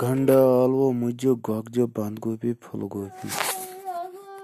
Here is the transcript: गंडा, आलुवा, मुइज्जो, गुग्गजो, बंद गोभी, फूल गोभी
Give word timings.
गंडा, 0.00 0.38
आलुवा, 0.64 0.90
मुइज्जो, 0.92 1.34
गुग्गजो, 1.34 1.86
बंद 1.86 2.18
गोभी, 2.18 2.52
फूल 2.52 2.80
गोभी 2.80 3.59